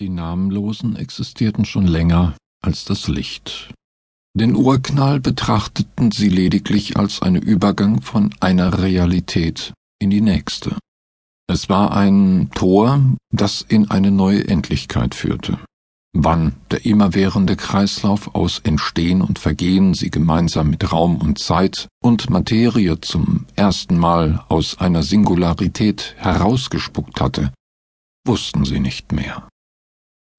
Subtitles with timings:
[0.00, 3.72] Die Namenlosen existierten schon länger als das Licht.
[4.32, 10.76] Den Urknall betrachteten sie lediglich als einen Übergang von einer Realität in die nächste.
[11.50, 13.00] Es war ein Tor,
[13.32, 15.58] das in eine neue Endlichkeit führte.
[16.12, 22.30] Wann der immerwährende Kreislauf aus Entstehen und Vergehen sie gemeinsam mit Raum und Zeit und
[22.30, 27.52] Materie zum ersten Mal aus einer Singularität herausgespuckt hatte,
[28.24, 29.48] wussten sie nicht mehr.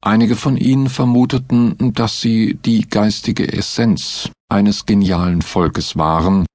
[0.01, 6.45] Einige von ihnen vermuteten, dass sie die geistige Essenz eines genialen Volkes waren,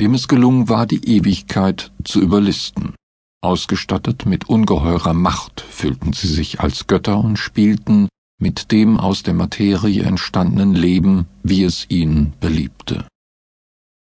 [0.00, 2.94] dem es gelungen war, die Ewigkeit zu überlisten.
[3.42, 8.08] Ausgestattet mit ungeheurer Macht fühlten sie sich als Götter und spielten
[8.40, 13.06] mit dem aus der Materie entstandenen Leben, wie es ihnen beliebte.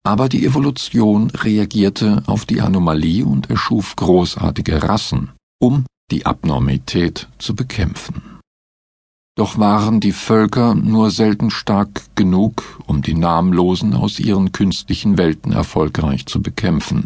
[0.06, 7.55] Aber die Evolution reagierte auf die Anomalie und erschuf großartige Rassen, um die Abnormität zu
[7.55, 8.34] bekämpfen.
[9.37, 15.53] Doch waren die Völker nur selten stark genug, um die Namenlosen aus ihren künstlichen Welten
[15.53, 17.05] erfolgreich zu bekämpfen.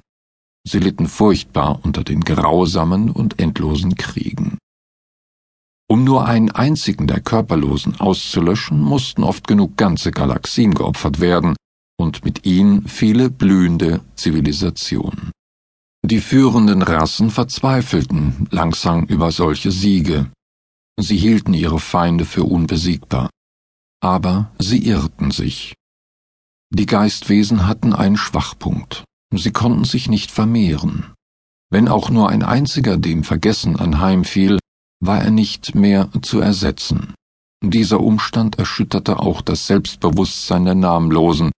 [0.66, 4.58] Sie litten furchtbar unter den grausamen und endlosen Kriegen.
[5.90, 11.56] Um nur einen einzigen der Körperlosen auszulöschen, mussten oft genug ganze Galaxien geopfert werden
[11.98, 15.30] und mit ihnen viele blühende Zivilisationen.
[16.04, 20.30] Die führenden Rassen verzweifelten langsam über solche Siege,
[21.00, 23.30] Sie hielten ihre Feinde für unbesiegbar.
[24.00, 25.74] Aber sie irrten sich.
[26.70, 29.04] Die Geistwesen hatten einen Schwachpunkt.
[29.32, 31.14] Sie konnten sich nicht vermehren.
[31.70, 34.58] Wenn auch nur ein einziger dem Vergessen anheimfiel,
[35.00, 37.14] war er nicht mehr zu ersetzen.
[37.62, 41.52] Dieser Umstand erschütterte auch das Selbstbewusstsein der Namenlosen.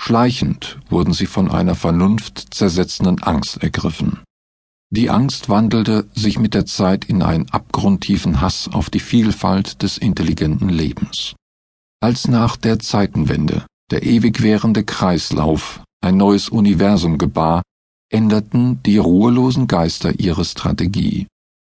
[0.00, 4.20] Schleichend wurden sie von einer vernunftzersetzenden Angst ergriffen.
[4.92, 9.98] Die Angst wandelte sich mit der Zeit in einen abgrundtiefen Hass auf die Vielfalt des
[9.98, 11.36] intelligenten Lebens.
[12.02, 17.62] Als nach der Zeitenwende der ewig währende Kreislauf ein neues Universum gebar,
[18.10, 21.28] änderten die ruhelosen Geister ihre Strategie.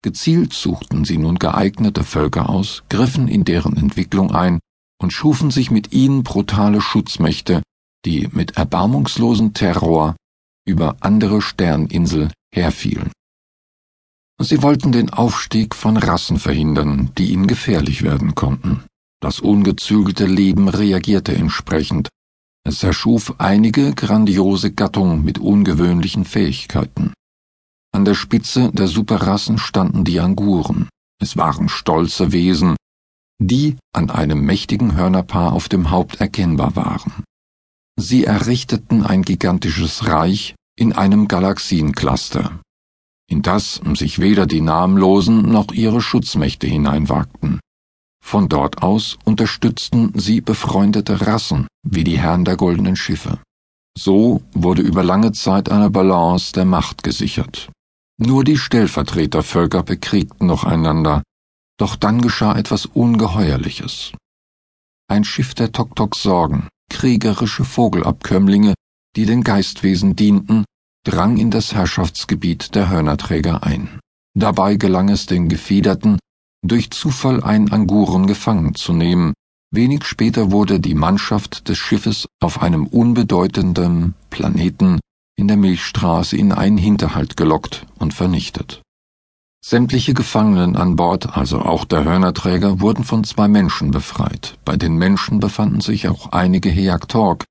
[0.04, 4.60] Gezielt suchten sie nun geeignete Völker aus, griffen in deren Entwicklung ein
[5.02, 7.62] und schufen sich mit ihnen brutale Schutzmächte,
[8.06, 10.16] die mit erbarmungslosen Terror
[10.66, 13.12] über andere Sterninsel herfielen.
[14.42, 18.84] Sie wollten den Aufstieg von Rassen verhindern, die ihnen gefährlich werden konnten.
[19.22, 22.10] Das ungezügelte Leben reagierte entsprechend.
[22.64, 27.14] Es erschuf einige grandiose Gattungen mit ungewöhnlichen Fähigkeiten.
[27.94, 30.90] An der Spitze der Superrassen standen die Anguren.
[31.22, 32.76] Es waren stolze Wesen,
[33.40, 37.24] die an einem mächtigen Hörnerpaar auf dem Haupt erkennbar waren.
[38.00, 42.60] Sie errichteten ein gigantisches Reich, in einem Galaxiencluster,
[43.30, 47.60] in das sich weder die Namenlosen noch ihre Schutzmächte hineinwagten.
[48.20, 53.38] Von dort aus unterstützten sie befreundete Rassen wie die Herren der goldenen Schiffe.
[53.96, 57.70] So wurde über lange Zeit eine Balance der Macht gesichert.
[58.18, 61.22] Nur die Stellvertretervölker bekriegten noch einander,
[61.78, 64.14] doch dann geschah etwas Ungeheuerliches.
[65.08, 68.74] Ein Schiff der Tok-Toks Sorgen, kriegerische Vogelabkömmlinge,
[69.16, 70.66] die den Geistwesen dienten,
[71.04, 74.00] drang in das Herrschaftsgebiet der Hörnerträger ein.
[74.34, 76.20] Dabei gelang es den Gefiederten,
[76.64, 79.34] durch Zufall einen Anguren gefangen zu nehmen.
[79.72, 85.00] Wenig später wurde die Mannschaft des Schiffes auf einem unbedeutenden Planeten
[85.38, 88.82] in der Milchstraße in einen Hinterhalt gelockt und vernichtet.
[89.64, 94.58] Sämtliche Gefangenen an Bord, also auch der Hörnerträger, wurden von zwei Menschen befreit.
[94.66, 97.46] Bei den Menschen befanden sich auch einige Heaktorg.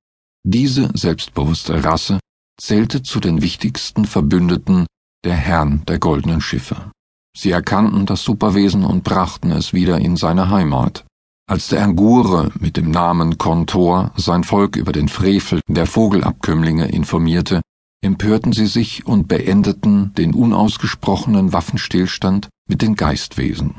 [0.45, 2.19] Diese selbstbewusste Rasse
[2.61, 4.87] zählte zu den wichtigsten Verbündeten
[5.25, 6.91] der Herrn der goldenen Schiffe.
[7.37, 11.05] Sie erkannten das Superwesen und brachten es wieder in seine Heimat.
[11.49, 17.61] Als der Angure mit dem Namen Kontor sein Volk über den Frevel der Vogelabkömmlinge informierte,
[18.03, 23.79] empörten sie sich und beendeten den unausgesprochenen Waffenstillstand mit den Geistwesen.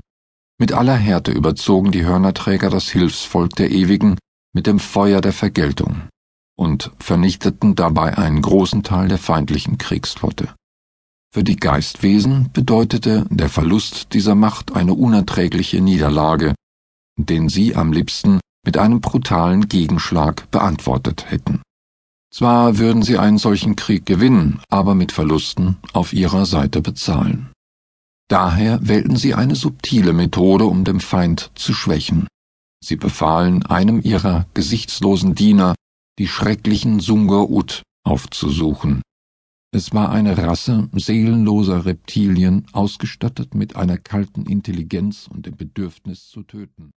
[0.59, 4.17] Mit aller Härte überzogen die Hörnerträger das Hilfsvolk der Ewigen
[4.53, 6.03] mit dem Feuer der Vergeltung
[6.61, 10.53] und vernichteten dabei einen großen Teil der feindlichen Kriegsflotte.
[11.33, 16.53] Für die Geistwesen bedeutete der Verlust dieser Macht eine unerträgliche Niederlage,
[17.17, 21.63] den sie am liebsten mit einem brutalen Gegenschlag beantwortet hätten.
[22.31, 27.49] Zwar würden sie einen solchen Krieg gewinnen, aber mit Verlusten auf ihrer Seite bezahlen.
[28.29, 32.27] Daher wählten sie eine subtile Methode, um den Feind zu schwächen.
[32.83, 35.73] Sie befahlen einem ihrer gesichtslosen Diener,
[36.19, 39.01] die schrecklichen Sungur-Ut aufzusuchen.
[39.73, 46.43] Es war eine Rasse seelenloser Reptilien, ausgestattet mit einer kalten Intelligenz und dem Bedürfnis zu
[46.43, 46.91] töten.